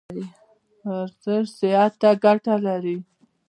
ورزش 0.87 1.45
صحت 1.59 1.93
ته 2.01 2.09
ګټه 2.23 2.55
لري 2.65 2.95